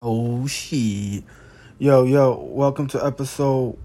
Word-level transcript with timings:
Oh 0.00 0.46
shit. 0.46 1.24
Yo, 1.80 2.04
yo, 2.04 2.40
welcome 2.52 2.86
to 2.86 3.04
episode 3.04 3.76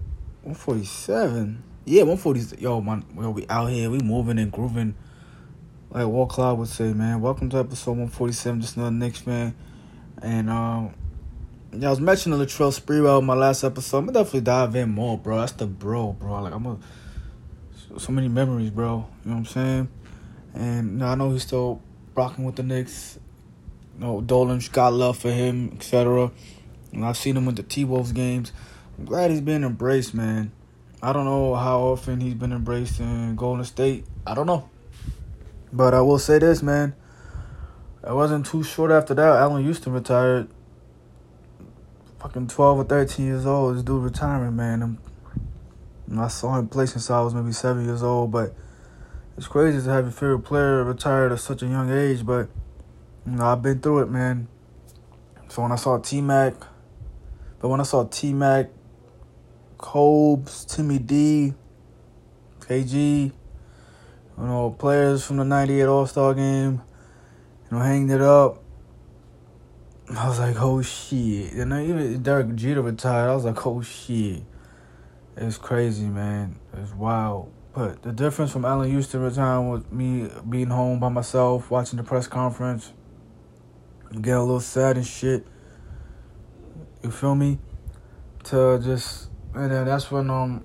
147. 0.42 1.60
Yeah, 1.86 2.02
140. 2.02 2.62
Yo, 2.62 2.80
man, 2.80 3.04
yo, 3.18 3.30
we 3.30 3.44
out 3.48 3.68
here, 3.68 3.90
we 3.90 3.98
moving 3.98 4.38
and 4.38 4.52
grooving. 4.52 4.94
Like 5.90 6.06
Walt 6.06 6.28
Clyde 6.28 6.56
would 6.56 6.68
say, 6.68 6.92
man. 6.92 7.20
Welcome 7.20 7.50
to 7.50 7.58
episode 7.58 7.98
147, 7.98 8.60
just 8.60 8.76
another 8.76 8.92
Knicks 8.92 9.26
man. 9.26 9.56
And 10.22 10.48
um 10.48 10.94
yeah, 11.72 11.88
I 11.88 11.90
was 11.90 12.00
mentioning 12.00 12.38
Latrell 12.38 12.70
Sprewell 12.70 13.18
in 13.18 13.24
my 13.24 13.34
last 13.34 13.64
episode. 13.64 13.98
I'm 13.98 14.06
gonna 14.06 14.20
definitely 14.20 14.42
dive 14.42 14.76
in 14.76 14.90
more, 14.90 15.18
bro. 15.18 15.40
That's 15.40 15.50
the 15.50 15.66
bro, 15.66 16.12
bro. 16.12 16.42
Like 16.42 16.52
I'm 16.54 16.64
a 16.64 16.78
so 17.98 18.12
many 18.12 18.28
memories, 18.28 18.70
bro. 18.70 19.04
You 19.24 19.30
know 19.30 19.36
what 19.36 19.38
I'm 19.38 19.46
saying? 19.46 19.88
And 20.54 20.92
you 20.92 20.96
know, 20.98 21.06
I 21.06 21.16
know 21.16 21.32
he's 21.32 21.42
still 21.42 21.82
rocking 22.14 22.44
with 22.44 22.54
the 22.54 22.62
Knicks. 22.62 23.18
You 23.94 24.04
know, 24.04 24.20
Dolan's 24.20 24.68
got 24.68 24.92
love 24.92 25.18
for 25.18 25.30
him, 25.30 25.72
etc. 25.76 26.30
And 26.92 27.04
I've 27.04 27.16
seen 27.16 27.36
him 27.36 27.46
with 27.46 27.56
the 27.56 27.62
T 27.62 27.84
Wolves 27.84 28.12
games. 28.12 28.52
I'm 28.98 29.04
glad 29.04 29.30
he's 29.30 29.40
been 29.40 29.64
embraced, 29.64 30.14
man. 30.14 30.52
I 31.02 31.12
don't 31.12 31.24
know 31.24 31.54
how 31.54 31.80
often 31.80 32.20
he's 32.20 32.34
been 32.34 32.52
embraced 32.52 32.98
in 32.98 33.36
Golden 33.36 33.64
State. 33.64 34.06
I 34.26 34.34
don't 34.34 34.46
know. 34.46 34.70
But 35.72 35.92
I 35.92 36.00
will 36.00 36.18
say 36.18 36.38
this, 36.38 36.62
man. 36.62 36.94
It 38.06 38.14
wasn't 38.14 38.46
too 38.46 38.62
short 38.62 38.90
after 38.90 39.14
that. 39.14 39.36
Allan 39.36 39.64
Houston 39.64 39.92
retired. 39.92 40.48
Fucking 42.20 42.46
12 42.46 42.78
or 42.78 42.84
13 42.84 43.26
years 43.26 43.44
old. 43.44 43.76
This 43.76 43.82
dude 43.82 44.02
retiring, 44.02 44.56
man. 44.56 44.82
I'm, 44.82 44.98
I 46.18 46.28
saw 46.28 46.58
him 46.58 46.68
play 46.68 46.86
since 46.86 47.10
I 47.10 47.20
was 47.20 47.34
maybe 47.34 47.52
seven 47.52 47.84
years 47.84 48.02
old, 48.02 48.30
but 48.30 48.54
it's 49.36 49.46
crazy 49.46 49.84
to 49.84 49.90
have 49.90 50.04
your 50.04 50.12
favorite 50.12 50.40
player 50.40 50.84
retired 50.84 51.32
at 51.32 51.40
such 51.40 51.62
a 51.62 51.66
young 51.66 51.90
age. 51.90 52.24
But 52.24 52.48
know, 53.32 53.44
I've 53.44 53.62
been 53.62 53.80
through 53.80 54.00
it, 54.00 54.10
man. 54.10 54.48
So 55.48 55.62
when 55.62 55.72
I 55.72 55.76
saw 55.76 55.98
T 55.98 56.20
Mac, 56.20 56.54
but 57.60 57.68
when 57.68 57.80
I 57.80 57.84
saw 57.84 58.04
T 58.04 58.32
Mac, 58.32 58.70
Cobes, 59.78 60.64
Timmy 60.64 60.98
D, 60.98 61.54
KG, 62.60 62.90
you 62.96 63.32
know, 64.36 64.70
players 64.70 65.24
from 65.24 65.38
the 65.38 65.44
'98 65.44 65.84
All 65.84 66.06
Star 66.06 66.34
Game, 66.34 66.82
you 67.70 67.76
know, 67.76 67.82
hanging 67.82 68.10
it 68.10 68.20
up. 68.20 68.62
I 70.10 70.28
was 70.28 70.38
like, 70.38 70.60
oh 70.60 70.82
shit. 70.82 71.52
And 71.54 71.72
even 71.72 72.22
Derek 72.22 72.54
Jeter 72.54 72.82
retired. 72.82 73.30
I 73.30 73.34
was 73.34 73.44
like, 73.44 73.66
oh 73.66 73.80
shit. 73.80 74.42
It's 75.36 75.58
crazy, 75.58 76.06
man. 76.06 76.56
It's 76.74 76.92
wild. 76.92 77.50
But 77.74 78.02
the 78.02 78.12
difference 78.12 78.52
from 78.52 78.64
Allan 78.64 78.88
Houston 78.90 79.20
retiring 79.20 79.70
with 79.70 79.90
me 79.90 80.28
being 80.48 80.68
home 80.68 81.00
by 81.00 81.08
myself, 81.08 81.70
watching 81.70 81.96
the 81.96 82.04
press 82.04 82.28
conference, 82.28 82.92
get 84.20 84.36
a 84.36 84.40
little 84.40 84.60
sad 84.60 84.96
and 84.96 85.06
shit. 85.06 85.46
You 87.02 87.10
feel 87.10 87.34
me? 87.34 87.58
To 88.44 88.78
just 88.82 89.30
and 89.54 89.70
then 89.70 89.86
that's 89.86 90.10
when 90.10 90.30
um 90.30 90.64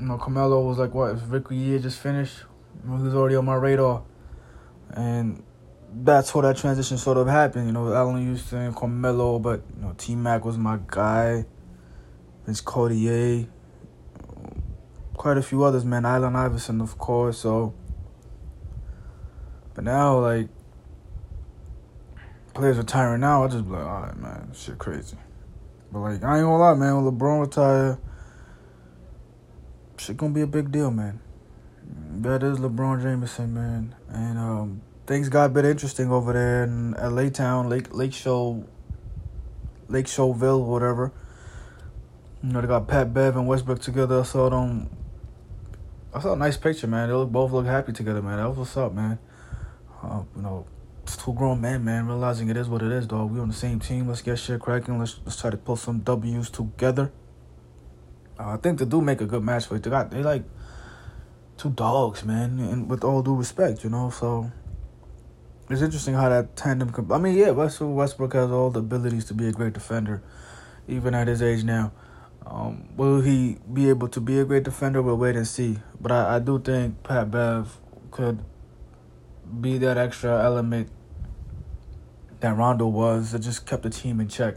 you 0.00 0.06
know 0.06 0.18
Carmelo 0.18 0.62
was 0.62 0.78
like 0.78 0.94
what 0.94 1.14
if 1.14 1.20
Ricky 1.26 1.56
Year 1.56 1.78
just 1.78 2.00
finished? 2.00 2.44
he 2.82 2.90
was 2.90 3.14
already 3.14 3.36
on 3.36 3.44
my 3.44 3.54
radar. 3.54 4.02
And 4.90 5.42
that's 5.92 6.30
how 6.30 6.40
that 6.42 6.56
transition 6.56 6.96
sort 6.96 7.18
of 7.18 7.26
happened, 7.26 7.66
you 7.66 7.72
know, 7.72 7.92
Allan 7.92 8.24
Houston, 8.24 8.72
Carmelo, 8.74 9.38
but 9.38 9.62
you 9.74 9.82
know, 9.82 9.94
T 9.96 10.14
Mac 10.14 10.44
was 10.44 10.56
my 10.56 10.78
guy. 10.86 11.44
Vince 12.46 12.60
Carter, 12.62 13.46
quite 15.14 15.36
a 15.36 15.42
few 15.42 15.64
others, 15.64 15.84
man. 15.84 16.06
Allen 16.06 16.34
Iverson, 16.34 16.80
of 16.80 16.96
course. 16.96 17.38
So, 17.38 17.74
but 19.74 19.84
now, 19.84 20.18
like, 20.18 20.48
players 22.58 22.76
retiring 22.76 23.20
now, 23.20 23.44
I 23.44 23.48
just 23.48 23.64
be 23.64 23.70
like, 23.70 23.86
all 23.86 24.02
right, 24.02 24.16
man, 24.16 24.50
shit 24.52 24.78
crazy. 24.78 25.16
But 25.92 26.00
like, 26.00 26.24
I 26.24 26.38
ain't 26.38 26.44
gonna 26.44 26.58
lie, 26.58 26.74
man. 26.74 27.04
When 27.04 27.14
LeBron 27.14 27.40
retire, 27.40 27.98
shit 29.96 30.16
gonna 30.16 30.34
be 30.34 30.42
a 30.42 30.46
big 30.46 30.72
deal, 30.72 30.90
man. 30.90 31.20
That 32.20 32.42
is 32.42 32.58
LeBron 32.58 33.00
Jameson, 33.00 33.54
man, 33.54 33.94
and 34.08 34.38
um, 34.38 34.82
things 35.06 35.28
got 35.28 35.44
a 35.44 35.48
bit 35.48 35.64
interesting 35.64 36.10
over 36.10 36.32
there 36.32 36.64
in 36.64 36.92
LA 36.92 37.30
town, 37.30 37.68
Lake 37.68 37.94
Lake 37.94 38.12
Show, 38.12 38.66
Lake 39.88 40.06
Showville, 40.06 40.64
whatever. 40.64 41.12
You 42.42 42.52
know, 42.52 42.60
they 42.60 42.66
got 42.66 42.88
Pat 42.88 43.14
Bev 43.14 43.36
and 43.36 43.46
Westbrook 43.46 43.80
together. 43.80 44.20
I 44.20 44.24
saw 44.24 44.50
them. 44.50 44.90
I 46.12 46.20
saw 46.20 46.32
a 46.32 46.36
nice 46.36 46.56
picture, 46.56 46.88
man. 46.88 47.08
They 47.08 47.14
look 47.14 47.30
both 47.30 47.52
look 47.52 47.66
happy 47.66 47.92
together, 47.92 48.20
man. 48.20 48.38
That 48.38 48.48
was 48.48 48.58
what's 48.58 48.76
up, 48.76 48.92
man. 48.92 49.18
Uh, 50.02 50.22
you 50.34 50.42
know, 50.42 50.66
two 51.16 51.32
grown 51.32 51.60
men, 51.60 51.84
man, 51.84 52.06
realizing 52.06 52.48
it 52.48 52.56
is 52.56 52.68
what 52.68 52.82
it 52.82 52.92
is, 52.92 53.06
dog. 53.06 53.30
We 53.30 53.40
on 53.40 53.48
the 53.48 53.54
same 53.54 53.80
team. 53.80 54.08
Let's 54.08 54.22
get 54.22 54.38
shit 54.38 54.60
cracking. 54.60 54.98
Let's 54.98 55.20
let's 55.24 55.40
try 55.40 55.50
to 55.50 55.56
pull 55.56 55.76
some 55.76 56.00
W's 56.00 56.50
together. 56.50 57.12
Uh, 58.38 58.50
I 58.50 58.56
think 58.56 58.78
they 58.78 58.84
do 58.84 59.00
make 59.00 59.20
a 59.20 59.26
good 59.26 59.42
match 59.42 59.66
for. 59.66 59.78
They 59.78 59.90
got 59.90 60.10
they 60.10 60.22
like 60.22 60.44
two 61.56 61.70
dogs, 61.70 62.24
man, 62.24 62.58
and 62.60 62.88
with 62.88 63.04
all 63.04 63.22
due 63.22 63.34
respect, 63.34 63.84
you 63.84 63.90
know. 63.90 64.10
So 64.10 64.50
it's 65.70 65.82
interesting 65.82 66.14
how 66.14 66.28
that 66.28 66.56
tandem. 66.56 66.90
Could, 66.90 67.10
I 67.10 67.18
mean, 67.18 67.36
yeah, 67.36 67.50
Russell 67.50 67.92
Westbrook 67.94 68.34
has 68.34 68.50
all 68.50 68.70
the 68.70 68.80
abilities 68.80 69.24
to 69.26 69.34
be 69.34 69.48
a 69.48 69.52
great 69.52 69.72
defender, 69.72 70.22
even 70.86 71.14
at 71.14 71.28
his 71.28 71.42
age 71.42 71.64
now. 71.64 71.92
Um, 72.46 72.96
will 72.96 73.20
he 73.20 73.58
be 73.70 73.88
able 73.90 74.08
to 74.08 74.20
be 74.20 74.38
a 74.38 74.44
great 74.44 74.62
defender? 74.62 75.02
We'll 75.02 75.16
wait 75.16 75.36
and 75.36 75.46
see. 75.46 75.78
But 76.00 76.12
I, 76.12 76.36
I 76.36 76.38
do 76.38 76.58
think 76.58 77.02
Pat 77.02 77.30
Bev 77.30 77.76
could 78.10 78.42
be 79.60 79.78
that 79.78 79.98
extra 79.98 80.42
element 80.42 80.90
that 82.40 82.56
Rondo 82.56 82.86
was 82.86 83.32
that 83.32 83.40
just 83.40 83.66
kept 83.66 83.82
the 83.82 83.90
team 83.90 84.20
in 84.20 84.28
check. 84.28 84.56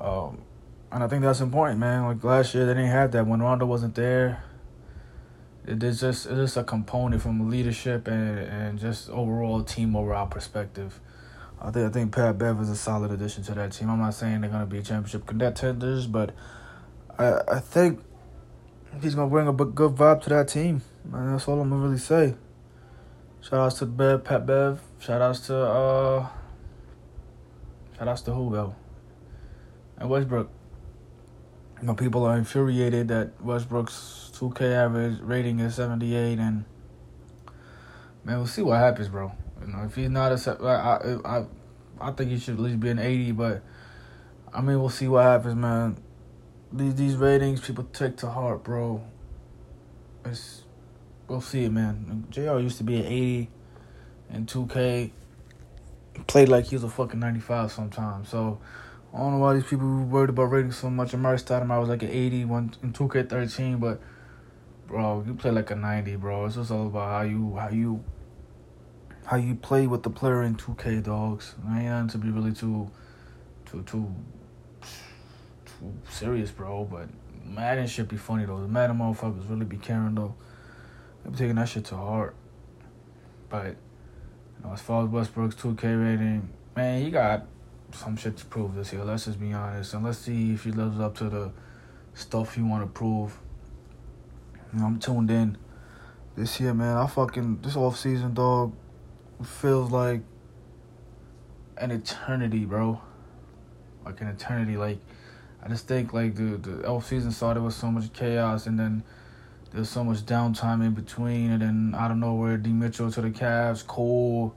Um, 0.00 0.42
and 0.90 1.04
I 1.04 1.08
think 1.08 1.22
that's 1.22 1.40
important, 1.40 1.80
man. 1.80 2.04
Like 2.04 2.24
last 2.24 2.54
year, 2.54 2.66
they 2.66 2.74
didn't 2.74 2.90
have 2.90 3.12
that 3.12 3.26
when 3.26 3.40
Rondo 3.40 3.66
wasn't 3.66 3.94
there. 3.94 4.42
It 5.66 5.82
is 5.82 6.00
just 6.00 6.26
it's 6.26 6.34
just 6.34 6.56
a 6.56 6.64
component 6.64 7.20
from 7.20 7.50
leadership 7.50 8.08
and 8.08 8.38
and 8.38 8.78
just 8.78 9.10
overall 9.10 9.62
team 9.62 9.94
overall 9.96 10.26
perspective. 10.26 10.98
I 11.60 11.70
think 11.70 11.90
I 11.90 11.92
think 11.92 12.14
Pat 12.14 12.38
Bev 12.38 12.60
is 12.60 12.70
a 12.70 12.76
solid 12.76 13.10
addition 13.10 13.42
to 13.44 13.54
that 13.54 13.72
team. 13.72 13.90
I'm 13.90 13.98
not 13.98 14.14
saying 14.14 14.40
they're 14.40 14.50
gonna 14.50 14.64
be 14.64 14.80
championship 14.80 15.26
contenders, 15.26 16.06
but 16.06 16.34
I 17.18 17.40
I 17.48 17.60
think 17.60 18.00
he's 19.02 19.14
gonna 19.14 19.28
bring 19.28 19.46
a 19.46 19.52
good 19.52 19.94
vibe 19.94 20.22
to 20.22 20.30
that 20.30 20.48
team. 20.48 20.80
Man, 21.04 21.32
that's 21.32 21.46
all 21.46 21.60
I'm 21.60 21.68
gonna 21.68 21.82
really 21.82 21.98
say. 21.98 22.34
Shout 23.42 23.60
outs 23.60 23.78
to 23.80 23.86
Bev, 23.86 24.24
Pat 24.24 24.46
Bev. 24.46 24.80
Shout 25.00 25.20
outs 25.20 25.46
to 25.48 25.56
uh. 25.56 26.28
Shout 27.98 28.08
outs 28.08 28.22
to 28.22 28.32
who? 28.32 28.74
And 29.96 30.08
Westbrook. 30.08 30.50
You 31.80 31.86
know, 31.86 31.94
people 31.94 32.24
are 32.24 32.36
infuriated 32.36 33.08
that 33.08 33.40
Westbrook's 33.42 34.30
2K 34.34 34.72
average 34.72 35.20
rating 35.20 35.60
is 35.60 35.76
78, 35.76 36.38
and 36.38 36.64
man, 38.24 38.36
we'll 38.36 38.46
see 38.46 38.62
what 38.62 38.78
happens, 38.78 39.08
bro. 39.08 39.32
You 39.60 39.68
know, 39.68 39.84
if 39.84 39.94
he's 39.94 40.10
not 40.10 40.32
a, 40.32 40.56
I, 40.62 41.38
I, 41.38 41.46
I 42.00 42.12
think 42.12 42.30
he 42.30 42.38
should 42.38 42.54
at 42.54 42.60
least 42.60 42.80
be 42.80 42.90
an 42.90 42.98
80, 42.98 43.32
but 43.32 43.62
I 44.52 44.60
mean, 44.60 44.80
we'll 44.80 44.88
see 44.88 45.08
what 45.08 45.24
happens, 45.24 45.54
man. 45.54 45.98
These 46.72 46.94
these 46.96 47.16
ratings 47.16 47.60
people 47.60 47.84
take 47.92 48.16
to 48.18 48.28
heart, 48.28 48.64
bro. 48.64 49.02
It's 50.24 50.64
we'll 51.26 51.40
see 51.40 51.64
it, 51.64 51.72
man. 51.72 52.26
Jr. 52.30 52.58
used 52.58 52.78
to 52.78 52.84
be 52.84 52.96
an 52.96 53.06
80 53.06 53.50
and 54.30 54.46
2K. 54.46 55.10
Played 56.26 56.48
like 56.48 56.66
he 56.66 56.76
was 56.76 56.84
a 56.84 56.88
fucking 56.88 57.20
95 57.20 57.72
sometimes. 57.72 58.28
So 58.28 58.60
I 59.14 59.18
don't 59.18 59.32
know 59.32 59.38
why 59.38 59.54
these 59.54 59.64
people 59.64 59.86
worried 60.04 60.30
about 60.30 60.44
ratings 60.44 60.76
so 60.76 60.90
much. 60.90 61.12
Amar'e 61.12 61.42
Stoudemire 61.42 61.70
I 61.70 61.78
was 61.78 61.88
like 61.88 62.02
an 62.02 62.10
80 62.10 62.44
one 62.44 62.74
in 62.82 62.92
2K13, 62.92 63.80
but 63.80 64.00
bro, 64.86 65.24
you 65.26 65.34
play 65.34 65.50
like 65.50 65.70
a 65.70 65.76
90, 65.76 66.16
bro. 66.16 66.46
It's 66.46 66.56
just 66.56 66.70
all 66.70 66.88
about 66.88 67.08
how 67.08 67.22
you 67.22 67.56
how 67.56 67.70
you 67.70 68.04
how 69.24 69.36
you 69.36 69.54
play 69.54 69.86
with 69.86 70.02
the 70.02 70.10
player 70.10 70.42
in 70.42 70.56
2K, 70.56 71.02
dogs. 71.02 71.54
I 71.66 72.06
to 72.10 72.18
be 72.18 72.30
really 72.30 72.52
too 72.52 72.90
too 73.64 73.82
too 73.82 74.14
too 74.82 75.92
serious, 76.10 76.50
bro. 76.50 76.84
But 76.84 77.08
Madden 77.44 77.86
should 77.86 78.08
be 78.08 78.16
funny 78.16 78.44
though. 78.44 78.60
The 78.60 78.68
Madden 78.68 78.98
motherfuckers 78.98 79.48
really 79.48 79.64
be 79.66 79.76
caring 79.78 80.14
though. 80.14 80.34
I'm 81.24 81.34
taking 81.34 81.56
that 81.56 81.68
shit 81.68 81.84
to 81.86 81.96
heart. 81.96 82.34
But 83.48 83.76
you 84.58 84.66
know, 84.66 84.72
as 84.72 84.80
far 84.80 85.04
as 85.04 85.08
Westbrook's 85.08 85.54
2K 85.56 85.82
rating, 85.82 86.48
man, 86.76 87.02
he 87.02 87.10
got 87.10 87.46
some 87.92 88.16
shit 88.16 88.36
to 88.36 88.44
prove 88.46 88.74
this 88.74 88.92
year. 88.92 89.04
Let's 89.04 89.24
just 89.24 89.40
be 89.40 89.52
honest, 89.52 89.94
and 89.94 90.04
let's 90.04 90.18
see 90.18 90.52
if 90.52 90.64
he 90.64 90.72
lives 90.72 91.00
up 91.00 91.16
to 91.18 91.28
the 91.28 91.52
stuff 92.14 92.54
he 92.54 92.62
want 92.62 92.82
to 92.82 92.88
prove. 92.88 93.38
You 94.72 94.80
know, 94.80 94.86
I'm 94.86 94.98
tuned 94.98 95.30
in 95.30 95.56
this 96.36 96.60
year, 96.60 96.74
man. 96.74 96.96
I 96.96 97.06
fucking 97.06 97.60
this 97.62 97.76
off 97.76 97.98
season, 97.98 98.34
dog, 98.34 98.74
feels 99.42 99.90
like 99.90 100.20
an 101.76 101.90
eternity, 101.90 102.64
bro. 102.64 103.00
Like 104.04 104.20
an 104.20 104.28
eternity. 104.28 104.76
Like 104.76 104.98
I 105.62 105.68
just 105.68 105.86
think 105.86 106.12
like 106.12 106.34
the 106.34 106.56
the 106.56 106.86
off 106.86 107.06
season 107.06 107.30
started 107.32 107.62
with 107.62 107.74
so 107.74 107.90
much 107.90 108.12
chaos, 108.12 108.66
and 108.66 108.78
then 108.78 109.02
there's 109.70 109.90
so 109.90 110.02
much 110.02 110.18
downtime 110.18 110.84
in 110.84 110.92
between, 110.94 111.50
and 111.50 111.62
then 111.62 111.94
I 111.96 112.08
don't 112.08 112.20
know 112.20 112.34
where 112.34 112.56
D 112.56 112.70
Mitchell 112.70 113.10
to 113.12 113.20
the 113.20 113.30
Cavs, 113.30 113.86
Cole 113.86 114.54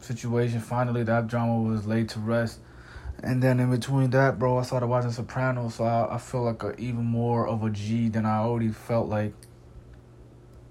situation. 0.00 0.60
Finally, 0.60 1.02
that 1.04 1.26
drama 1.26 1.60
was 1.60 1.86
laid 1.86 2.08
to 2.10 2.20
rest, 2.20 2.60
And 3.22 3.42
then 3.42 3.58
in 3.60 3.70
between 3.70 4.10
that, 4.10 4.38
bro, 4.38 4.58
I 4.58 4.62
started 4.62 4.86
watching 4.86 5.10
Sopranos, 5.10 5.76
so 5.76 5.84
I, 5.84 6.14
I 6.14 6.18
feel 6.18 6.42
like 6.42 6.62
a, 6.62 6.78
even 6.80 7.04
more 7.04 7.48
of 7.48 7.64
a 7.64 7.70
G 7.70 8.08
than 8.08 8.26
I 8.26 8.38
already 8.38 8.68
felt 8.68 9.08
like. 9.08 9.32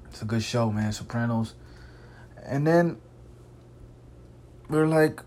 It's 0.10 0.22
a 0.22 0.26
good 0.26 0.44
show, 0.44 0.72
man, 0.72 0.94
Sopranos. 0.94 1.56
And 2.46 2.66
then 2.66 2.98
we're 4.70 4.88
like, 4.88 5.22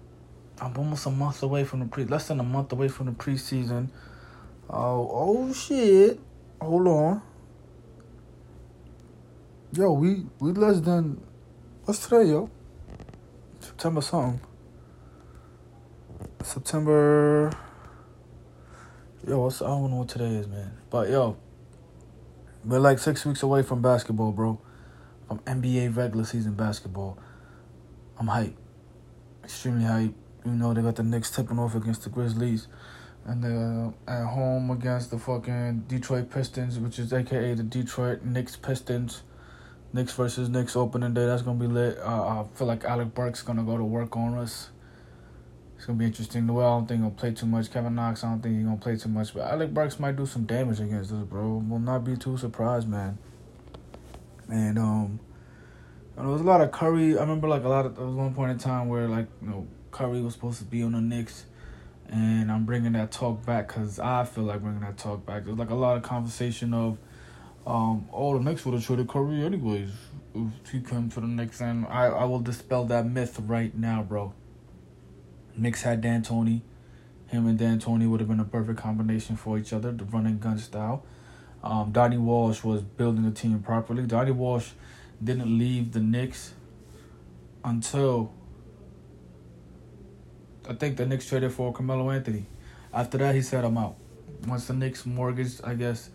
I'm 0.60 0.76
almost 0.76 1.05
a 1.06 1.10
month 1.10 1.43
away 1.43 1.64
from 1.64 1.81
the 1.81 1.87
pre, 1.87 2.05
less 2.05 2.28
than 2.28 2.40
a 2.40 2.44
month 2.44 2.72
away 2.72 2.88
from 2.88 3.06
the 3.06 3.12
preseason. 3.12 3.90
Oh, 4.70 5.08
oh 5.12 5.52
shit! 5.52 6.20
Hold 6.60 6.87
on. 6.88 7.22
Yo, 9.70 9.93
we 9.93 10.25
we 10.41 10.50
less 10.53 10.81
than 10.81 11.20
what's 11.85 12.09
today, 12.09 12.31
yo? 12.31 12.49
September 13.61 14.00
something. 14.00 14.41
September. 16.43 17.50
Yo, 19.26 19.41
what's, 19.41 19.61
I 19.61 19.67
don't 19.67 19.91
know 19.91 19.99
what 19.99 20.09
today 20.09 20.37
is, 20.37 20.49
man. 20.49 20.73
But 20.88 21.11
yo, 21.11 21.37
we're 22.65 22.79
like 22.79 22.99
six 22.99 23.26
weeks 23.26 23.43
away 23.43 23.62
from 23.62 23.82
basketball, 23.82 24.32
bro. 24.32 24.59
From 25.26 25.41
NBA 25.41 25.94
regular 25.94 26.25
season 26.25 26.55
basketball. 26.55 27.19
I'm 28.19 28.29
hyped. 28.29 28.55
Extremely 29.44 29.85
hyped. 29.85 30.15
You 30.47 30.53
know 30.53 30.73
they 30.73 30.81
got 30.81 30.97
the 30.97 31.03
Knicks 31.03 31.31
tipping 31.31 31.59
off 31.59 31.75
against 31.75 32.05
the 32.05 32.09
Grizzlies, 32.09 32.69
and 33.26 33.44
they're 33.44 33.93
at 34.09 34.29
home 34.29 34.70
against 34.70 35.11
the 35.11 35.19
fucking 35.19 35.85
Detroit 35.88 36.31
Pistons, 36.31 36.79
which 36.79 36.99
is 36.99 37.12
AKA 37.12 37.53
the 37.53 37.65
Detroit 37.65 38.23
Knicks 38.23 38.56
Pistons. 38.56 39.25
Knicks 39.93 40.12
versus 40.12 40.49
Knicks 40.49 40.76
opening 40.76 41.14
day. 41.14 41.26
That's 41.26 41.43
gonna 41.43 41.58
be 41.58 41.67
lit. 41.67 41.99
Uh, 41.99 42.43
I 42.43 42.44
feel 42.55 42.67
like 42.67 42.85
Alec 42.85 43.14
Burks 43.14 43.43
gonna 43.43 43.62
go 43.62 43.76
to 43.76 43.85
work 43.85 44.17
on 44.17 44.37
us. 44.37 44.70
It's 45.76 45.87
gonna 45.87 45.99
be 45.99 46.05
interesting. 46.05 46.46
The 46.46 46.52
way 46.52 46.64
I 46.64 46.69
don't 46.69 46.87
think 46.87 47.00
he'll 47.00 47.11
play 47.11 47.32
too 47.32 47.46
much. 47.46 47.70
Kevin 47.70 47.94
Knox, 47.94 48.23
I 48.23 48.29
don't 48.29 48.43
think 48.43 48.56
he's 48.56 48.64
gonna 48.64 48.76
play 48.76 48.96
too 48.96 49.08
much. 49.08 49.32
But 49.32 49.50
Alec 49.50 49.73
Burks 49.73 49.99
might 49.99 50.17
do 50.17 50.26
some 50.26 50.44
damage 50.44 50.81
against 50.81 51.12
us, 51.12 51.23
bro. 51.25 51.64
Will 51.69 51.79
not 51.79 52.05
be 52.05 52.17
too 52.17 52.37
surprised, 52.37 52.88
man. 52.88 53.17
And 54.49 54.79
um, 54.79 55.20
there 56.17 56.26
was 56.26 56.41
a 56.41 56.44
lot 56.44 56.61
of 56.61 56.70
Curry. 56.70 57.17
I 57.17 57.20
remember 57.20 57.49
like 57.49 57.64
a 57.64 57.69
lot 57.69 57.87
of 57.87 57.96
there 57.96 58.05
was 58.05 58.14
one 58.14 58.34
point 58.34 58.50
in 58.50 58.58
time 58.58 58.88
where 58.88 59.08
like 59.08 59.29
you 59.41 59.49
know 59.49 59.67
Curry 59.91 60.20
was 60.20 60.34
supposed 60.34 60.58
to 60.58 60.64
be 60.64 60.82
on 60.82 60.93
the 60.93 61.00
Knicks, 61.00 61.46
and 62.08 62.52
I'm 62.52 62.64
bringing 62.67 62.93
that 62.93 63.11
talk 63.11 63.46
back 63.46 63.69
because 63.69 63.99
I 63.99 64.25
feel 64.25 64.44
like 64.44 64.61
bringing 64.61 64.81
that 64.81 64.99
talk 64.99 65.25
back. 65.25 65.44
There's 65.44 65.56
like 65.56 65.70
a 65.70 65.75
lot 65.75 65.96
of 65.96 66.02
conversation 66.02 66.75
of 66.75 66.99
um, 67.69 68.09
oh, 68.12 68.38
the 68.38 68.43
Knicks 68.43 68.65
would 68.65 68.73
have 68.73 68.85
traded 68.85 69.09
Curry 69.09 69.44
anyways 69.44 69.91
if 70.35 70.70
he 70.70 70.81
came 70.81 71.11
to 71.11 71.20
the 71.20 71.26
Knicks, 71.26 71.61
and 71.61 71.87
I, 71.87 72.06
I 72.06 72.25
will 72.25 72.41
dispel 72.41 72.87
that 72.87 73.05
myth 73.05 73.38
right 73.41 73.76
now, 73.76 74.03
bro. 74.03 74.32
Knicks 75.55 75.82
had 75.82 76.00
D'Antoni. 76.00 76.62
Him 77.26 77.47
and 77.47 77.59
D'Antoni 77.59 78.09
would 78.09 78.20
have 78.20 78.29
been 78.29 78.41
a 78.41 78.44
perfect 78.44 78.79
combination 78.79 79.37
for 79.37 79.59
each 79.59 79.75
other, 79.75 79.93
the 79.93 80.05
running 80.05 80.38
gun 80.38 80.59
style. 80.59 81.05
Um, 81.62 81.93
Donnie 81.93 82.17
Walsh 82.17 82.65
was 82.65 82.81
building 82.81 83.25
the 83.25 83.32
team 83.32 83.61
properly. 83.61 84.05
Donnie 84.05 84.31
Walsh 84.31 84.70
didn't 85.23 85.59
leave 85.59 85.93
the 85.93 86.00
Knicks 86.00 86.55
until 87.62 88.32
I 90.67 90.73
think 90.73 90.97
the 90.97 91.05
Knicks 91.05 91.29
traded 91.29 91.53
for 91.53 91.70
Carmelo 91.73 92.11
Anthony. 92.11 92.47
After 92.94 93.19
that, 93.19 93.35
he 93.35 93.43
said, 93.43 93.65
I'm 93.65 93.76
out. 93.76 93.97
Once 94.47 94.69
the 94.69 94.73
Knicks 94.73 95.05
mortgaged, 95.05 95.61
I 95.65 95.75
guess, 95.75 96.09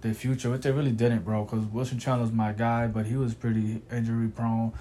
their 0.00 0.14
future, 0.14 0.50
which 0.50 0.62
they 0.62 0.72
really 0.72 0.92
didn't, 0.92 1.24
bro, 1.24 1.44
because 1.44 1.64
Wilson 1.66 1.98
Chandler's 1.98 2.32
my 2.32 2.52
guy, 2.52 2.86
but 2.86 3.06
he 3.06 3.16
was 3.16 3.34
pretty 3.34 3.82
injury 3.90 4.28
prone. 4.28 4.72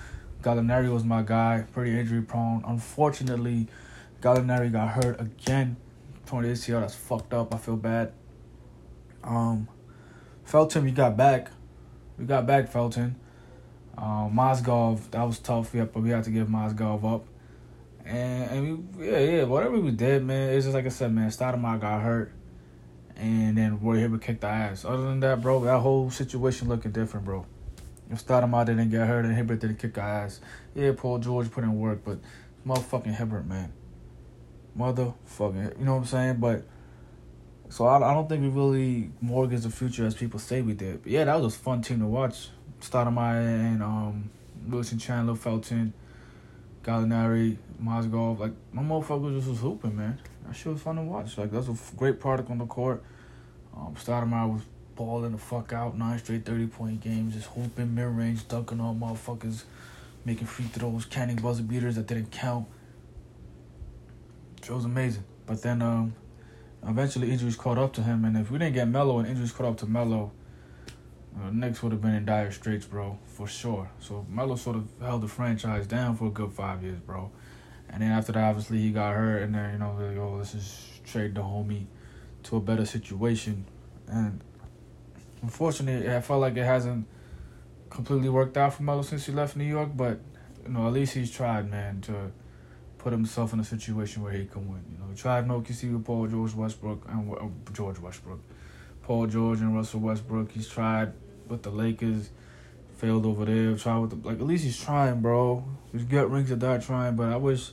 Gallinari 0.41 0.91
was 0.91 1.03
my 1.03 1.21
guy, 1.21 1.65
pretty 1.73 1.99
injury 1.99 2.21
prone. 2.21 2.63
Unfortunately, 2.65 3.67
Gallinari 4.21 4.71
got 4.71 4.89
hurt 4.89 5.19
again. 5.19 5.75
Torn 6.25 6.45
ACL, 6.45 6.81
that's 6.81 6.95
fucked 6.95 7.33
up. 7.33 7.53
I 7.53 7.57
feel 7.57 7.75
bad. 7.75 8.13
Um, 9.23 9.67
Felton, 10.45 10.85
we 10.85 10.91
got 10.91 11.17
back. 11.17 11.51
We 12.17 12.25
got 12.25 12.45
back 12.45 12.69
Felton. 12.69 13.15
Um, 13.97 14.33
Mozgov, 14.33 15.11
that 15.11 15.23
was 15.23 15.39
tough, 15.39 15.73
yeah, 15.73 15.85
but 15.85 16.01
we 16.01 16.11
had 16.11 16.23
to 16.23 16.29
give 16.29 16.47
Mozgov 16.47 17.03
up. 17.03 17.25
And, 18.05 18.51
and 18.51 18.95
we, 18.95 19.11
yeah, 19.11 19.19
yeah, 19.19 19.43
whatever 19.43 19.79
we 19.79 19.91
did, 19.91 20.23
man, 20.23 20.53
it's 20.53 20.65
just 20.65 20.73
like 20.73 20.85
I 20.85 20.89
said, 20.89 21.13
man, 21.13 21.29
Stoudemire 21.29 21.81
got 21.81 22.01
hurt 22.01 22.31
and 23.19 23.57
then 23.57 23.79
Roy 23.81 23.97
Hibbert 23.97 24.21
kicked 24.21 24.41
the 24.41 24.47
ass. 24.47 24.85
Other 24.85 25.03
than 25.03 25.19
that, 25.19 25.41
bro, 25.41 25.59
that 25.65 25.79
whole 25.79 26.09
situation 26.09 26.69
looking 26.69 26.91
different, 26.91 27.25
bro. 27.25 27.45
If 28.09 28.25
Stoudemire 28.25 28.65
didn't 28.65 28.89
get 28.89 29.07
hurt 29.07 29.25
and 29.25 29.35
Hibbert 29.35 29.59
didn't 29.59 29.77
kick 29.77 29.93
the 29.95 30.01
ass, 30.01 30.39
yeah, 30.73 30.93
Paul 30.95 31.19
George 31.19 31.51
put 31.51 31.63
in 31.63 31.77
work, 31.77 32.01
but 32.03 32.19
motherfucking 32.65 33.15
Hibbert, 33.15 33.45
man. 33.45 33.73
Motherfucking, 34.77 35.79
you 35.79 35.85
know 35.85 35.95
what 35.95 36.01
I'm 36.01 36.05
saying? 36.05 36.37
But, 36.37 36.63
so 37.69 37.85
I, 37.85 37.97
I 37.97 38.13
don't 38.13 38.27
think 38.29 38.41
we 38.41 38.49
really 38.49 39.11
mortgaged 39.21 39.63
the 39.63 39.69
future 39.69 40.05
as 40.05 40.15
people 40.15 40.39
say 40.39 40.61
we 40.61 40.73
did. 40.73 41.03
But 41.03 41.11
yeah, 41.11 41.25
that 41.25 41.39
was 41.39 41.55
a 41.55 41.59
fun 41.59 41.81
team 41.81 41.99
to 41.99 42.05
watch. 42.05 42.49
Stoudemire 42.81 43.41
and 43.41 43.83
um, 43.83 44.29
Wilson 44.67 44.97
Chandler, 44.97 45.35
Felton, 45.35 45.93
Gallinari, 46.83 47.57
Mozgov. 47.83 48.39
Like, 48.39 48.53
my 48.71 48.81
motherfuckers 48.81 49.37
just 49.37 49.49
was 49.49 49.59
hooping, 49.59 49.95
man 49.95 50.19
that 50.49 50.55
shit 50.55 50.73
was 50.73 50.81
fun 50.81 50.95
to 50.95 51.03
watch. 51.03 51.37
Like 51.37 51.51
that's 51.51 51.67
a 51.67 51.75
great 51.95 52.19
product 52.19 52.49
on 52.49 52.57
the 52.57 52.65
court. 52.65 53.03
Um, 53.75 53.95
Stoudemire 53.95 54.51
was 54.51 54.63
balling 54.95 55.31
the 55.31 55.37
fuck 55.37 55.71
out, 55.73 55.97
nine 55.97 56.17
straight 56.17 56.43
thirty 56.43 56.67
point 56.67 57.01
games, 57.01 57.35
just 57.35 57.47
hooping 57.47 57.93
mid 57.93 58.07
range, 58.07 58.47
dunking 58.47 58.79
on 58.79 58.99
motherfuckers, 58.99 59.63
making 60.25 60.47
free 60.47 60.65
throws, 60.65 61.05
canning 61.05 61.37
buzzer 61.37 61.63
beaters 61.63 61.95
that 61.95 62.07
didn't 62.07 62.31
count. 62.31 62.67
It 64.63 64.69
was 64.69 64.85
amazing. 64.85 65.23
But 65.45 65.61
then 65.61 65.81
um, 65.81 66.15
eventually 66.85 67.31
injuries 67.31 67.55
caught 67.55 67.77
up 67.77 67.93
to 67.93 68.03
him, 68.03 68.25
and 68.25 68.35
if 68.37 68.51
we 68.51 68.57
didn't 68.57 68.73
get 68.73 68.87
Melo 68.87 69.19
and 69.19 69.27
injuries 69.27 69.51
caught 69.51 69.67
up 69.67 69.77
to 69.77 69.85
Melo, 69.85 70.31
uh, 71.37 71.49
Knicks 71.51 71.81
would 71.83 71.91
have 71.91 72.01
been 72.01 72.15
in 72.15 72.25
dire 72.25 72.51
straits, 72.51 72.85
bro, 72.85 73.17
for 73.27 73.47
sure. 73.47 73.89
So 73.99 74.25
Melo 74.29 74.55
sort 74.55 74.75
of 74.77 74.87
held 75.01 75.21
the 75.21 75.27
franchise 75.27 75.87
down 75.87 76.15
for 76.15 76.27
a 76.27 76.31
good 76.31 76.51
five 76.51 76.83
years, 76.83 76.99
bro. 76.99 77.31
And 77.89 78.01
then 78.01 78.11
after 78.11 78.31
that, 78.33 78.43
obviously 78.43 78.79
he 78.79 78.91
got 78.91 79.15
hurt, 79.15 79.43
and 79.43 79.55
then 79.55 79.73
you 79.73 79.79
know, 79.79 79.95
like, 79.99 80.17
oh, 80.17 80.35
let's 80.37 80.53
just 80.53 81.05
trade 81.05 81.35
the 81.35 81.41
homie 81.41 81.85
to 82.43 82.57
a 82.57 82.59
better 82.59 82.85
situation. 82.85 83.65
And 84.07 84.41
unfortunately, 85.41 86.13
I 86.13 86.21
felt 86.21 86.41
like 86.41 86.57
it 86.57 86.65
hasn't 86.65 87.07
completely 87.89 88.29
worked 88.29 88.57
out 88.57 88.73
for 88.73 88.83
Melo 88.83 89.01
since 89.01 89.25
he 89.25 89.31
left 89.31 89.55
New 89.55 89.63
York. 89.63 89.89
But 89.95 90.19
you 90.63 90.71
know, 90.71 90.87
at 90.87 90.93
least 90.93 91.13
he's 91.13 91.31
tried, 91.31 91.69
man, 91.69 92.01
to 92.01 92.31
put 92.97 93.13
himself 93.13 93.53
in 93.53 93.59
a 93.59 93.63
situation 93.63 94.23
where 94.23 94.33
he 94.33 94.45
can 94.45 94.67
win. 94.67 94.83
You 94.91 94.97
know, 94.99 95.09
he 95.09 95.15
tried 95.15 95.47
no 95.47 95.61
OKC 95.61 95.91
with 95.91 96.05
Paul 96.05 96.27
George 96.27 96.53
Westbrook 96.53 97.05
and 97.07 97.33
uh, 97.33 97.71
George 97.73 97.99
Westbrook, 97.99 98.39
Paul 99.03 99.25
George 99.27 99.61
and 99.61 99.75
Russell 99.75 100.01
Westbrook. 100.01 100.51
He's 100.51 100.67
tried 100.67 101.13
with 101.49 101.63
the 101.63 101.69
Lakers 101.69 102.29
failed 102.97 103.25
over 103.25 103.45
there. 103.45 103.75
Try 103.75 103.97
with 103.97 104.21
the, 104.21 104.27
like 104.27 104.39
at 104.39 104.45
least 104.45 104.63
he's 104.63 104.79
trying, 104.79 105.21
bro. 105.21 105.63
His 105.91 106.03
gut 106.03 106.29
rings 106.29 106.51
of 106.51 106.59
that 106.59 106.83
trying, 106.83 107.15
but 107.15 107.31
I 107.31 107.37
wish 107.37 107.71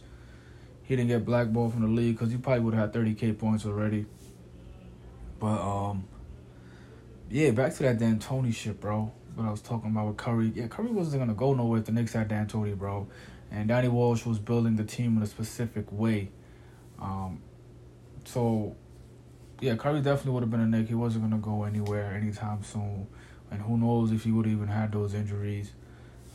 he 0.82 0.96
didn't 0.96 1.08
get 1.08 1.24
blackballed 1.24 1.72
from 1.72 1.82
the 1.82 1.88
league 1.88 2.16
because 2.16 2.30
he 2.30 2.38
probably 2.38 2.60
would 2.60 2.74
have 2.74 2.94
had 2.94 3.02
30k 3.02 3.38
points 3.38 3.66
already. 3.66 4.06
But 5.38 5.60
um, 5.60 6.04
yeah, 7.28 7.50
back 7.50 7.74
to 7.74 7.82
that 7.82 7.98
D'Antoni 7.98 8.54
shit, 8.54 8.80
bro. 8.80 9.12
What 9.34 9.46
I 9.46 9.50
was 9.50 9.60
talking 9.60 9.90
about 9.90 10.06
with 10.06 10.16
Curry. 10.16 10.52
Yeah, 10.54 10.68
Curry 10.68 10.90
wasn't 10.90 11.20
gonna 11.20 11.34
go 11.34 11.52
nowhere 11.54 11.80
if 11.80 11.86
the 11.86 11.92
Knicks 11.92 12.12
had 12.12 12.28
D'Antoni, 12.28 12.76
bro. 12.76 13.08
And 13.50 13.68
Donnie 13.68 13.88
Walsh 13.88 14.24
was 14.24 14.38
building 14.38 14.76
the 14.76 14.84
team 14.84 15.16
in 15.16 15.22
a 15.22 15.26
specific 15.26 15.90
way. 15.92 16.30
Um, 17.00 17.42
so 18.24 18.76
yeah, 19.60 19.76
Curry 19.76 20.00
definitely 20.00 20.32
would 20.32 20.42
have 20.42 20.50
been 20.50 20.60
a 20.60 20.66
Knick. 20.66 20.88
He 20.88 20.94
wasn't 20.94 21.24
gonna 21.28 21.40
go 21.40 21.64
anywhere 21.64 22.12
anytime 22.12 22.62
soon. 22.62 23.06
And 23.50 23.62
who 23.62 23.76
knows 23.76 24.12
if 24.12 24.24
he 24.24 24.32
would 24.32 24.46
even 24.46 24.68
had 24.68 24.92
those 24.92 25.14
injuries 25.14 25.72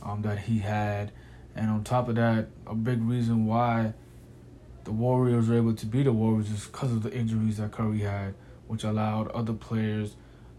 um, 0.01 0.22
that 0.22 0.39
he 0.39 0.60
had. 0.60 1.12
And 1.56 1.70
on 1.70 1.84
top 1.84 2.08
of 2.08 2.15
that, 2.15 2.48
a 2.65 2.75
big 2.75 3.01
reason 3.01 3.46
why 3.46 3.94
the 4.84 4.91
Warriors 4.91 5.50
were 5.50 5.58
able 5.58 5.75
to 5.75 5.86
beat 5.86 6.03
the 6.03 6.13
Warriors 6.13 6.50
is 6.50 6.65
because 6.65 6.91
of 6.91 7.03
the 7.03 7.13
injuries 7.13 7.58
that 7.58 7.72
Curry 7.72 8.00
had, 8.00 8.34
which 8.68 8.84
allowed 8.84 9.30
other 9.30 9.53
players 9.53 10.15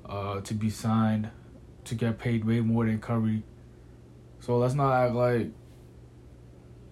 uh, 0.07 0.41
to 0.43 0.55
be 0.55 0.71
signed 0.71 1.31
to 1.85 1.95
get 1.95 2.19
paid 2.19 2.45
way 2.45 2.61
more 2.61 2.85
than 2.85 3.01
Curry. 3.01 3.43
So 4.41 4.59
let's 4.59 4.75
not 4.75 4.93
act 4.93 5.15
like 5.15 5.49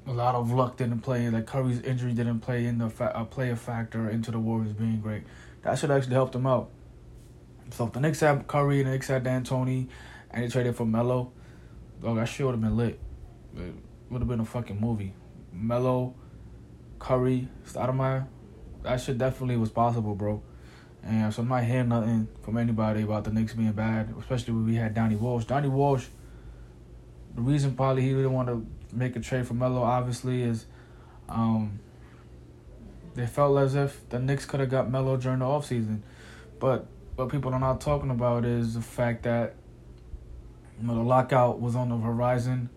a 0.06 0.12
lot 0.12 0.34
of 0.34 0.50
luck 0.50 0.76
didn't 0.76 1.00
play. 1.00 1.28
Like 1.28 1.46
Curry's 1.46 1.80
injury 1.82 2.12
didn't 2.12 2.40
play 2.40 2.66
in 2.66 2.78
the 2.78 2.90
fa- 2.90 3.16
uh, 3.16 3.24
play 3.24 3.50
a 3.50 3.56
factor 3.56 4.08
into 4.08 4.30
the 4.30 4.38
Warriors 4.38 4.72
being 4.72 5.00
great. 5.00 5.22
That 5.62 5.78
should 5.78 5.90
actually 5.90 6.14
help 6.14 6.32
them 6.32 6.46
out. 6.46 6.70
So 7.70 7.86
if 7.86 7.92
the 7.92 8.00
Knicks 8.00 8.20
had 8.20 8.46
Curry 8.46 8.80
and 8.80 8.88
the 8.88 8.92
Knicks 8.92 9.08
had 9.08 9.24
D'Antoni, 9.24 9.88
and 10.30 10.44
they 10.44 10.48
traded 10.48 10.76
for 10.76 10.84
Melo, 10.84 11.32
dog, 12.02 12.16
that 12.16 12.26
shit 12.26 12.46
would 12.46 12.52
have 12.52 12.60
been 12.60 12.76
lit. 12.76 12.98
It 13.56 13.74
would 14.10 14.20
have 14.20 14.28
been 14.28 14.40
a 14.40 14.44
fucking 14.44 14.80
movie. 14.80 15.14
Melo 15.52 16.14
Curry, 16.98 17.48
Stoudemire, 17.66 18.26
that 18.82 19.00
shit 19.00 19.18
definitely 19.18 19.56
was 19.56 19.70
possible, 19.70 20.14
bro. 20.14 20.42
And 21.02 21.32
so 21.32 21.42
I'm 21.42 21.48
not 21.48 21.64
hearing 21.64 21.88
nothing 21.88 22.28
from 22.42 22.58
anybody 22.58 23.02
about 23.02 23.24
the 23.24 23.30
Knicks 23.30 23.54
being 23.54 23.72
bad, 23.72 24.14
especially 24.18 24.54
when 24.54 24.66
we 24.66 24.74
had 24.76 24.94
Donnie 24.94 25.16
Walsh. 25.16 25.44
Donnie 25.44 25.68
Walsh, 25.68 26.06
the 27.34 27.40
reason 27.40 27.74
probably 27.74 28.02
he 28.02 28.10
didn't 28.10 28.32
want 28.32 28.48
to 28.48 28.66
make 28.92 29.16
a 29.16 29.20
trade 29.20 29.46
for 29.46 29.54
Melo, 29.54 29.82
obviously, 29.82 30.42
is 30.42 30.66
um, 31.28 31.80
they 33.14 33.26
felt 33.26 33.58
as 33.58 33.74
if 33.74 34.08
the 34.10 34.18
Knicks 34.18 34.44
could 34.44 34.60
have 34.60 34.68
got 34.68 34.90
Melo 34.90 35.16
during 35.16 35.38
the 35.38 35.44
offseason. 35.44 36.00
But 36.58 36.86
what 37.20 37.28
people 37.28 37.52
are 37.52 37.60
not 37.60 37.82
talking 37.82 38.10
about 38.10 38.46
is 38.46 38.74
the 38.74 38.80
fact 38.80 39.24
that 39.24 39.54
you 40.80 40.86
know 40.86 40.94
the 40.94 41.02
lockout 41.02 41.60
was 41.60 41.76
on 41.76 41.90
the 41.90 41.98
horizon. 41.98 42.70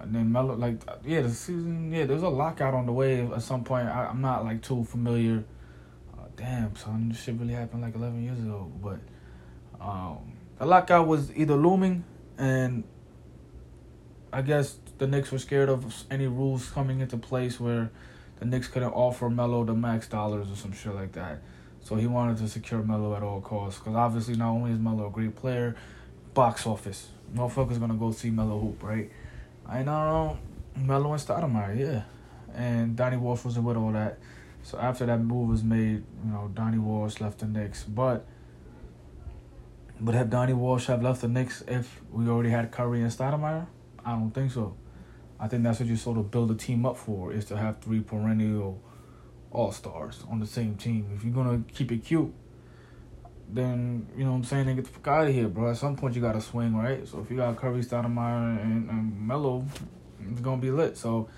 And 0.00 0.14
then 0.14 0.32
Melo, 0.32 0.54
like, 0.54 0.80
yeah, 1.04 1.20
the 1.20 1.28
season, 1.28 1.92
yeah, 1.92 2.06
there's 2.06 2.22
a 2.22 2.28
lockout 2.30 2.72
on 2.72 2.86
the 2.86 2.92
way 2.92 3.20
at 3.20 3.42
some 3.42 3.64
point. 3.64 3.86
I, 3.86 4.08
am 4.08 4.22
not 4.22 4.46
like 4.46 4.62
too 4.62 4.82
familiar. 4.84 5.44
Uh, 6.14 6.22
damn, 6.36 6.74
son, 6.74 7.10
this 7.10 7.22
shit 7.22 7.34
really 7.38 7.52
happened 7.52 7.82
like 7.82 7.94
11 7.94 8.24
years 8.24 8.38
ago. 8.38 8.72
But 8.82 9.00
um, 9.78 10.32
the 10.58 10.64
lockout 10.64 11.06
was 11.06 11.30
either 11.36 11.54
looming, 11.54 12.04
and 12.38 12.84
I 14.32 14.40
guess 14.40 14.78
the 14.96 15.06
Knicks 15.06 15.30
were 15.30 15.38
scared 15.38 15.68
of 15.68 16.04
any 16.10 16.28
rules 16.28 16.70
coming 16.70 17.00
into 17.00 17.18
place 17.18 17.60
where 17.60 17.90
the 18.38 18.46
Knicks 18.46 18.68
couldn't 18.68 18.92
offer 18.92 19.28
Melo 19.28 19.64
the 19.64 19.74
max 19.74 20.08
dollars 20.08 20.50
or 20.50 20.56
some 20.56 20.72
shit 20.72 20.94
like 20.94 21.12
that. 21.12 21.42
So 21.82 21.96
he 21.96 22.06
wanted 22.06 22.38
to 22.38 22.48
secure 22.48 22.82
Melo 22.82 23.14
at 23.16 23.22
all 23.22 23.40
costs. 23.40 23.78
Because 23.78 23.96
obviously, 23.96 24.36
not 24.36 24.50
only 24.50 24.72
is 24.72 24.78
Melo 24.78 25.06
a 25.06 25.10
great 25.10 25.34
player, 25.34 25.76
box 26.34 26.66
office. 26.66 27.08
Motherfuckers 27.34 27.78
gonna 27.78 27.94
go 27.94 28.12
see 28.12 28.30
Melo 28.30 28.58
hoop, 28.58 28.82
right? 28.82 29.10
I 29.66 29.82
know 29.82 30.38
um, 30.76 30.86
Melo 30.86 31.12
and 31.12 31.20
Stoudemire, 31.20 31.78
yeah. 31.78 32.02
And 32.54 32.96
Donnie 32.96 33.16
Walsh 33.16 33.44
wasn't 33.44 33.64
with 33.64 33.76
all 33.76 33.92
that. 33.92 34.18
So 34.62 34.78
after 34.78 35.06
that 35.06 35.18
move 35.18 35.48
was 35.48 35.62
made, 35.62 36.04
you 36.24 36.32
know, 36.32 36.50
Donnie 36.52 36.78
Walsh 36.78 37.20
left 37.20 37.38
the 37.38 37.46
Knicks. 37.46 37.84
But 37.84 38.26
would 40.00 40.14
have 40.14 40.30
Donnie 40.30 40.52
Walsh 40.52 40.86
have 40.86 41.02
left 41.02 41.20
the 41.20 41.28
Knicks 41.28 41.62
if 41.68 42.00
we 42.10 42.28
already 42.28 42.50
had 42.50 42.70
Curry 42.70 43.02
and 43.02 43.10
Stoudemire? 43.10 43.66
I 44.04 44.12
don't 44.12 44.30
think 44.32 44.50
so. 44.50 44.76
I 45.38 45.48
think 45.48 45.62
that's 45.62 45.80
what 45.80 45.88
you 45.88 45.96
sort 45.96 46.18
of 46.18 46.30
build 46.30 46.50
a 46.50 46.54
team 46.54 46.84
up 46.84 46.96
for 46.96 47.32
is 47.32 47.44
to 47.46 47.56
have 47.56 47.80
three 47.80 48.00
perennial 48.00 48.80
all 49.50 49.72
stars 49.72 50.24
on 50.30 50.40
the 50.40 50.46
same 50.46 50.76
team. 50.76 51.10
If 51.14 51.24
you're 51.24 51.34
gonna 51.34 51.62
keep 51.72 51.92
it 51.92 52.04
cute, 52.04 52.32
then 53.48 54.06
you 54.16 54.24
know 54.24 54.30
what 54.30 54.36
I'm 54.38 54.44
saying, 54.44 54.66
then 54.66 54.76
get 54.76 54.84
the 54.84 54.90
fuck 54.90 55.08
out 55.08 55.28
of 55.28 55.34
here, 55.34 55.48
bro. 55.48 55.70
At 55.70 55.76
some 55.76 55.96
point 55.96 56.14
you 56.14 56.20
gotta 56.20 56.40
swing, 56.40 56.76
right? 56.76 57.06
So 57.06 57.20
if 57.20 57.30
you 57.30 57.36
got 57.36 57.56
Curry, 57.56 57.82
Stoudemire, 57.82 58.62
and, 58.62 58.88
and 58.88 59.26
Melo, 59.26 59.64
it's 60.30 60.40
gonna 60.40 60.60
be 60.60 60.70
lit. 60.70 60.96
So 60.96 61.28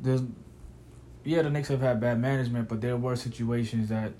there's 0.00 0.22
yeah, 1.24 1.42
the 1.42 1.50
Knicks 1.50 1.68
have 1.68 1.80
had 1.80 2.00
bad 2.00 2.18
management, 2.18 2.68
but 2.68 2.80
there 2.80 2.96
were 2.96 3.14
situations 3.14 3.90
that 3.90 4.12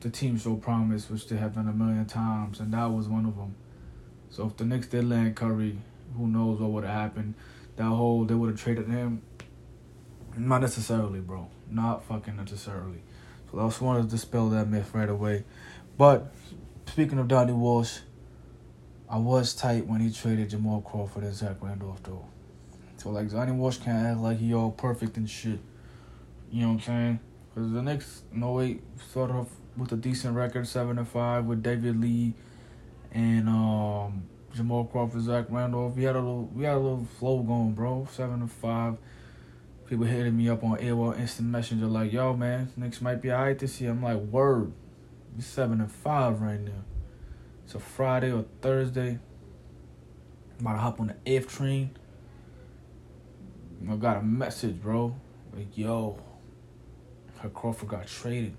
the 0.00 0.08
team 0.08 0.38
showed 0.38 0.62
promise, 0.62 1.10
which 1.10 1.28
they 1.28 1.36
have 1.36 1.54
done 1.54 1.68
a 1.68 1.72
million 1.72 2.06
times, 2.06 2.60
and 2.60 2.72
that 2.72 2.86
was 2.86 3.08
one 3.08 3.26
of 3.26 3.36
them. 3.36 3.54
So 4.30 4.46
if 4.46 4.56
the 4.56 4.64
Knicks 4.64 4.86
did 4.86 5.08
land 5.08 5.36
Curry, 5.36 5.78
who 6.16 6.26
knows 6.28 6.60
what 6.60 6.70
would 6.70 6.84
have 6.84 6.94
happened? 6.94 7.34
that 7.76 7.84
whole 7.84 8.24
they 8.24 8.34
would 8.34 8.50
have 8.50 8.60
traded 8.60 8.88
him. 8.88 9.22
Not 10.36 10.60
necessarily, 10.60 11.20
bro. 11.20 11.48
Not 11.70 12.04
fucking 12.04 12.36
necessarily. 12.36 13.02
So 13.50 13.60
I 13.60 13.66
just 13.66 13.80
wanted 13.80 14.02
to 14.02 14.08
dispel 14.08 14.48
that 14.50 14.68
myth 14.68 14.90
right 14.92 15.08
away. 15.08 15.44
But 15.96 16.32
speaking 16.86 17.18
of 17.18 17.28
Donnie 17.28 17.52
Walsh, 17.52 17.98
I 19.08 19.18
was 19.18 19.54
tight 19.54 19.86
when 19.86 20.00
he 20.00 20.10
traded 20.10 20.50
Jamal 20.50 20.80
Crawford 20.80 21.24
and 21.24 21.34
Zach 21.34 21.56
Randolph 21.60 22.02
though. 22.02 22.26
So 22.96 23.10
like 23.10 23.30
Donnie 23.30 23.52
Walsh 23.52 23.78
can't 23.78 24.06
act 24.06 24.18
like 24.18 24.38
he 24.38 24.52
all 24.54 24.70
perfect 24.70 25.16
and 25.16 25.28
shit. 25.28 25.60
You 26.50 26.62
know 26.62 26.68
what 26.68 26.74
I'm 26.74 26.80
saying? 26.80 27.20
Because 27.54 27.72
the 27.72 27.82
Knicks, 27.82 28.22
no 28.32 28.52
way, 28.52 28.80
started 29.10 29.34
off 29.34 29.48
with 29.76 29.92
a 29.92 29.96
decent 29.96 30.34
record, 30.34 30.66
seven 30.66 30.98
and 30.98 31.08
five 31.08 31.44
with 31.44 31.62
David 31.62 32.00
Lee 32.00 32.34
and 33.12 33.48
um 33.48 34.24
Jamal 34.54 34.84
Crawford, 34.84 35.22
Zach 35.22 35.46
Randolph. 35.50 35.94
We 35.96 36.04
had 36.04 36.16
a 36.16 36.18
little, 36.18 36.50
we 36.54 36.64
had 36.64 36.74
a 36.74 36.78
little 36.78 37.06
flow 37.18 37.42
going, 37.42 37.72
bro. 37.72 38.08
Seven 38.10 38.40
to 38.40 38.46
five. 38.46 38.96
People 39.86 40.04
hitting 40.04 40.36
me 40.36 40.48
up 40.48 40.64
on 40.64 40.78
AOL 40.78 41.18
Instant 41.18 41.48
Messenger 41.48 41.86
like, 41.86 42.12
"Yo, 42.12 42.36
man, 42.36 42.70
Knicks 42.76 43.00
might 43.00 43.22
be 43.22 43.32
alright 43.32 43.58
this 43.58 43.80
year." 43.80 43.92
I'm 43.92 44.02
like, 44.02 44.18
"Word, 44.18 44.72
we 45.36 45.42
seven 45.42 45.80
and 45.80 45.90
five 45.90 46.40
right 46.40 46.60
now. 46.60 46.84
It's 47.64 47.74
a 47.74 47.78
Friday 47.78 48.32
or 48.32 48.44
Thursday. 48.60 49.18
I'm 50.58 50.66
about 50.66 50.72
to 50.72 50.78
hop 50.78 51.00
on 51.00 51.06
the 51.08 51.34
F 51.36 51.46
train. 51.46 51.90
I 53.88 53.96
got 53.96 54.16
a 54.16 54.22
message, 54.22 54.80
bro. 54.80 55.14
Like, 55.54 55.78
yo, 55.78 56.18
her 57.38 57.48
Crawford 57.50 57.88
got 57.88 58.06
traded. 58.06 58.56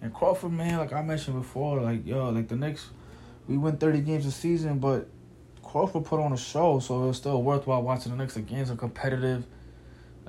And 0.00 0.14
Crawford, 0.14 0.52
man, 0.52 0.78
like 0.78 0.92
I 0.92 1.02
mentioned 1.02 1.36
before, 1.36 1.80
like 1.80 2.06
yo, 2.06 2.30
like 2.30 2.48
the 2.48 2.56
Knicks 2.56 2.88
we 3.50 3.58
win 3.58 3.76
30 3.76 4.00
games 4.00 4.26
a 4.26 4.30
season, 4.30 4.78
but 4.78 5.08
Crawford 5.62 6.04
put 6.04 6.20
on 6.20 6.32
a 6.32 6.36
show, 6.36 6.78
so 6.78 7.08
it's 7.08 7.18
still 7.18 7.42
worthwhile 7.42 7.82
watching 7.82 8.12
the 8.12 8.18
next 8.18 8.36
games 8.46 8.70
are 8.70 8.76
competitive. 8.76 9.44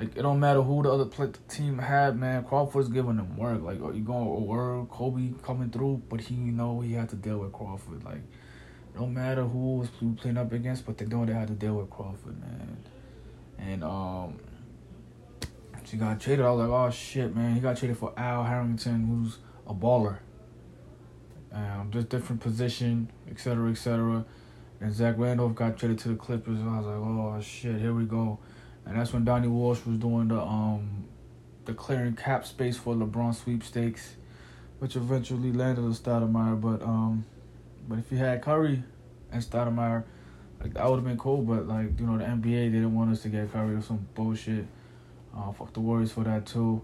Like 0.01 0.17
it 0.17 0.24
don't 0.24 0.39
matter 0.39 0.63
who 0.63 0.81
the 0.81 0.91
other 0.91 1.05
play, 1.05 1.27
the 1.27 1.38
team 1.48 1.77
had, 1.77 2.17
man. 2.17 2.43
Crawford's 2.43 2.89
giving 2.89 3.17
them 3.17 3.38
work. 3.38 3.62
Like, 3.62 3.77
you 3.77 4.01
going 4.01 4.25
to 4.25 4.41
work? 4.41 4.89
Kobe 4.89 5.34
coming 5.43 5.70
through, 5.70 6.01
but 6.10 6.22
he 6.22 6.34
you 6.34 6.51
know 6.51 6.81
he 6.81 6.93
had 6.93 7.10
to 7.10 7.15
deal 7.15 7.38
with 7.38 7.53
Crawford. 7.53 8.03
Like, 8.03 8.15
it 8.15 8.98
don't 8.98 9.13
matter 9.13 9.43
who 9.43 9.77
was 9.77 9.89
playing 10.17 10.38
up 10.38 10.51
against, 10.51 10.88
but 10.88 10.98
they 10.98 11.05
know 11.05 11.24
they 11.24 11.34
had 11.34 11.50
to 11.50 11.53
deal 11.53 11.75
with 11.75 11.91
Crawford, 11.91 12.39
man. 12.41 12.77
And 13.60 13.84
um, 13.84 14.39
she 15.84 15.98
got 15.98 16.20
traded. 16.20 16.46
I 16.46 16.51
was 16.51 16.67
like, 16.67 16.70
oh 16.70 16.89
shit, 16.89 17.36
man. 17.36 17.53
He 17.53 17.62
got 17.62 17.77
traded 17.77 18.00
for 18.00 18.12
Al 18.17 18.43
Harrington, 18.43 19.05
who's 19.05 19.38
a 19.67 19.74
baller 19.75 20.17
um, 21.53 21.89
just 21.91 22.10
different 22.10 22.41
position, 22.41 23.12
etc., 23.29 23.72
etc. 23.72 24.25
And 24.79 24.93
Zach 24.93 25.15
Randolph 25.17 25.55
got 25.55 25.77
traded 25.77 26.00
to 26.00 26.10
the 26.10 26.15
Clippers, 26.15 26.60
and 26.60 26.70
I 26.70 26.77
was 26.77 26.86
like, 26.88 26.96
oh 26.96 27.41
shit, 27.41 27.79
here 27.79 27.93
we 27.93 28.05
go. 28.05 28.39
And 28.91 29.00
that's 29.00 29.13
when 29.13 29.24
Donnie 29.24 29.48
Walsh 29.48 29.86
was 29.86 29.98
doing 29.98 30.27
the 30.27 30.41
um 30.41 31.05
the 31.63 31.74
clearing 31.74 32.13
cap 32.13 32.45
space 32.45 32.75
for 32.75 32.93
LeBron 32.93 33.33
sweepstakes, 33.33 34.15
which 34.79 34.98
eventually 34.98 35.53
landed 35.53 35.81
on 35.83 35.93
Stoudemire. 35.93 36.60
But 36.60 36.86
um, 36.86 37.24
but 37.88 38.00
if 38.00 38.12
you 38.12 38.17
had 38.17 38.41
Curry 38.41 38.83
and 39.31 39.41
Stoudemire, 39.41 40.03
like 40.62 40.74
that 40.74 40.89
would 40.89 40.98
have 40.98 41.05
been 41.05 41.17
cool. 41.17 41.41
But 41.41 41.69
like 41.69 41.98
you 42.01 42.05
know, 42.05 42.17
the 42.17 42.25
NBA 42.25 42.74
didn't 42.74 42.93
want 42.93 43.13
us 43.13 43.21
to 43.21 43.29
get 43.29 43.53
Curry 43.53 43.75
or 43.75 43.81
some 43.81 44.05
bullshit. 44.13 44.67
Uh, 45.33 45.53
fuck 45.53 45.71
the 45.71 45.79
Warriors 45.79 46.12
for 46.12 46.25
that 46.25 46.45
too. 46.45 46.81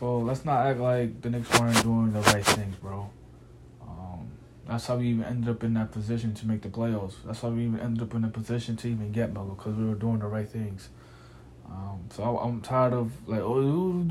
So 0.00 0.18
let's 0.18 0.46
not 0.46 0.66
act 0.66 0.80
like 0.80 1.20
the 1.20 1.28
Knicks 1.28 1.60
weren't 1.60 1.82
doing 1.82 2.14
the 2.14 2.20
right 2.20 2.44
things, 2.44 2.76
bro. 2.76 3.10
That's 4.66 4.86
how 4.86 4.96
we 4.96 5.08
even 5.08 5.24
ended 5.24 5.48
up 5.48 5.62
in 5.62 5.74
that 5.74 5.92
position 5.92 6.34
to 6.34 6.46
make 6.46 6.62
the 6.62 6.68
playoffs. 6.68 7.14
That's 7.24 7.40
how 7.40 7.50
we 7.50 7.66
even 7.66 7.78
ended 7.78 8.02
up 8.02 8.14
in 8.14 8.24
a 8.24 8.28
position 8.28 8.76
to 8.78 8.88
even 8.88 9.12
get 9.12 9.32
Melo 9.32 9.54
because 9.54 9.76
we 9.76 9.84
were 9.84 9.94
doing 9.94 10.18
the 10.18 10.26
right 10.26 10.48
things. 10.48 10.88
Um, 11.68 12.04
so 12.10 12.22
I, 12.22 12.46
am 12.46 12.60
tired 12.60 12.92
of 12.92 13.12
like, 13.28 13.40
oh, 13.40 14.02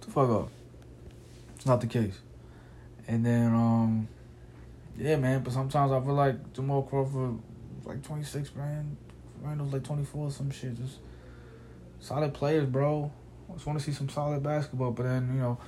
the 0.00 0.10
fuck 0.10 0.30
up. 0.30 0.48
It's 1.56 1.66
not 1.66 1.80
the 1.80 1.86
case. 1.86 2.18
And 3.06 3.24
then, 3.24 3.46
um, 3.54 4.08
yeah, 4.96 5.16
man. 5.16 5.42
But 5.42 5.52
sometimes 5.52 5.92
I 5.92 6.00
feel 6.00 6.14
like 6.14 6.52
Jamal 6.52 6.82
Crawford, 6.82 7.38
like 7.84 8.02
26, 8.02 8.54
man. 8.54 8.96
Randall's 9.42 9.72
like 9.72 9.84
24 9.84 10.30
some 10.30 10.50
shit. 10.50 10.76
Just 10.76 10.98
solid 12.00 12.32
players, 12.32 12.66
bro. 12.66 13.10
I 13.50 13.54
just 13.54 13.66
want 13.66 13.78
to 13.78 13.84
see 13.84 13.92
some 13.92 14.08
solid 14.08 14.42
basketball. 14.42 14.92
But 14.92 15.04
then, 15.04 15.30
you 15.34 15.40
know, 15.40 15.58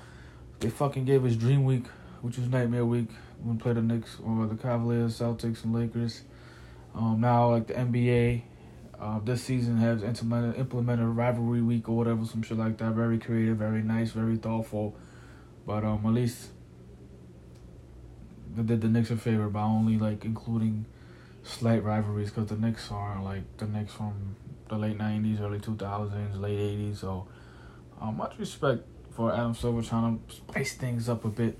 they 0.61 0.71
fucking 0.71 1.05
gave 1.05 1.25
us 1.25 1.35
Dream 1.35 1.65
Week 1.65 1.85
which 2.27 2.39
was 2.39 2.49
Nightmare 2.49 2.85
Week 2.85 3.09
when 3.41 3.57
we 3.57 3.63
played 3.63 3.77
the 3.77 3.83
Knicks 3.83 4.17
or 4.25 4.47
the 4.47 4.57
Cavaliers, 4.57 5.19
Celtics, 5.19 5.65
and 5.65 5.73
Lakers. 5.73 6.23
Um, 6.95 7.21
now, 7.21 7.51
like 7.51 7.69
the 7.69 7.75
NBA, 7.75 8.43
uh, 9.01 9.19
this 9.21 9.43
season 9.43 9.77
has 9.77 10.03
implemented, 10.03 10.59
implemented 10.59 11.07
rivalry 11.07 11.61
week 11.61 11.89
or 11.89 11.97
whatever, 11.97 12.25
some 12.25 12.43
shit 12.43 12.57
like 12.57 12.79
that. 12.79 12.93
Very 12.93 13.19
creative, 13.19 13.59
very 13.59 13.83
nice, 13.83 14.13
very 14.13 14.37
thoughtful. 14.37 14.97
But 15.67 15.85
um, 15.85 16.07
at 16.07 16.13
least 16.13 16.49
they 18.55 18.63
did 18.63 18.81
the 18.81 18.89
Knicks 18.89 19.11
a 19.11 19.17
favor 19.17 19.49
by 19.49 19.63
only 19.63 19.99
like 19.99 20.25
including 20.25 20.87
slight 21.43 21.85
rivalries 21.85 22.31
because 22.31 22.49
the 22.49 22.57
Knicks 22.57 22.91
are 22.91 23.23
like 23.23 23.43
the 23.59 23.67
Knicks 23.67 23.93
from 23.93 24.37
the 24.69 24.77
late 24.77 24.97
'90s, 24.97 25.41
early 25.41 25.59
2000s, 25.59 26.41
late 26.41 26.59
'80s. 26.59 26.99
So 26.99 27.29
um, 28.01 28.17
much 28.17 28.39
respect 28.39 28.83
for 29.11 29.33
Adam 29.33 29.55
Silver 29.55 29.83
trying 29.83 30.21
to 30.27 30.35
spice 30.35 30.75
things 30.75 31.09
up 31.09 31.25
a 31.25 31.29
bit. 31.29 31.59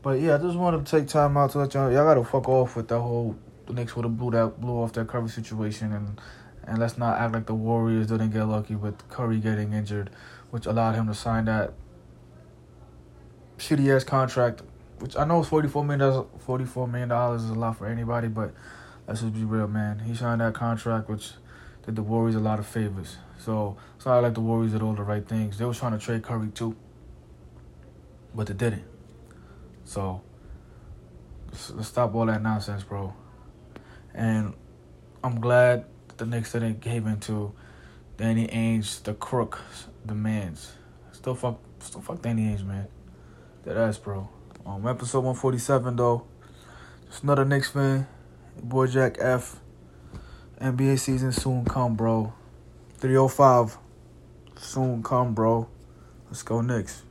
But 0.00 0.20
yeah, 0.20 0.36
I 0.36 0.38
just 0.38 0.56
wanted 0.56 0.86
to 0.86 0.98
take 0.98 1.08
time 1.08 1.36
out 1.36 1.50
to 1.50 1.58
let 1.58 1.74
y'all 1.74 1.92
y'all 1.92 2.04
gotta 2.04 2.24
fuck 2.24 2.48
off 2.48 2.76
with 2.76 2.88
that 2.88 3.00
whole 3.00 3.36
the 3.68 3.74
Knicks 3.74 3.94
would 3.94 4.04
have 4.04 4.16
blew 4.16 4.30
that 4.32 4.60
blew 4.60 4.82
off 4.82 4.92
that 4.94 5.06
Curry 5.06 5.28
situation 5.28 5.92
and 5.92 6.20
and 6.64 6.78
let's 6.78 6.98
not 6.98 7.18
act 7.18 7.32
like 7.32 7.46
the 7.46 7.54
Warriors 7.54 8.08
didn't 8.08 8.30
get 8.30 8.44
lucky 8.44 8.74
with 8.74 9.08
Curry 9.08 9.38
getting 9.38 9.72
injured, 9.72 10.10
which 10.50 10.66
allowed 10.66 10.94
him 10.96 11.06
to 11.06 11.14
sign 11.14 11.46
that 11.46 11.72
shitty 13.56 13.94
ass 13.94 14.04
contract, 14.04 14.62
which 14.98 15.16
I 15.16 15.24
know 15.24 15.40
is 15.40 15.48
forty 15.48 15.68
four 15.68 15.84
million 15.84 16.26
forty 16.38 16.64
four 16.64 16.88
million 16.88 17.08
dollars 17.08 17.44
is 17.44 17.50
a 17.50 17.54
lot 17.54 17.78
for 17.78 17.86
anybody, 17.86 18.28
but 18.28 18.52
let's 19.06 19.20
just 19.20 19.34
be 19.34 19.44
real, 19.44 19.68
man. 19.68 20.00
He 20.00 20.14
signed 20.14 20.40
that 20.40 20.54
contract 20.54 21.08
which 21.08 21.32
did 21.84 21.96
the 21.96 22.02
Warriors 22.02 22.34
a 22.34 22.40
lot 22.40 22.58
of 22.58 22.66
favors. 22.66 23.16
So 23.38 23.76
it's 23.96 24.04
not 24.04 24.22
like 24.22 24.34
the 24.34 24.40
Warriors 24.40 24.72
did 24.72 24.82
all 24.82 24.94
the 24.94 25.02
right 25.02 25.26
things. 25.26 25.58
They 25.58 25.64
was 25.64 25.78
trying 25.78 25.92
to 25.92 25.98
trade 25.98 26.22
Curry 26.22 26.48
too. 26.48 26.76
But 28.34 28.48
they 28.48 28.54
didn't. 28.54 28.84
So 29.84 30.22
let's 31.50 31.88
stop 31.88 32.14
all 32.14 32.26
that 32.26 32.42
nonsense, 32.42 32.82
bro. 32.82 33.14
And 34.14 34.54
I'm 35.22 35.40
glad 35.40 35.84
the 36.16 36.26
Knicks 36.26 36.52
didn't 36.52 36.80
cave 36.80 37.06
into 37.06 37.52
Danny 38.16 38.46
Ainge, 38.48 39.02
the 39.02 39.14
crook, 39.14 39.60
demands. 40.04 40.72
Still 41.12 41.34
fuck, 41.34 41.60
still 41.80 42.00
fuck 42.00 42.22
Danny 42.22 42.42
Ainge, 42.42 42.64
man. 42.64 42.88
That 43.64 43.76
ass, 43.76 43.98
bro. 43.98 44.28
Um, 44.66 44.86
episode 44.86 45.20
one 45.20 45.34
forty 45.34 45.58
seven 45.58 45.96
though. 45.96 46.26
Just 47.06 47.22
another 47.22 47.44
Knicks 47.44 47.70
fan. 47.70 48.06
boy 48.62 48.86
Jack 48.86 49.16
F. 49.20 49.56
NBA 50.60 50.98
season 50.98 51.32
soon 51.32 51.64
come, 51.64 51.94
bro. 51.94 52.32
Three 52.98 53.16
oh 53.16 53.28
five. 53.28 53.78
Soon 54.56 55.02
come, 55.02 55.34
bro. 55.34 55.68
Let's 56.26 56.42
go 56.42 56.60
Knicks. 56.60 57.02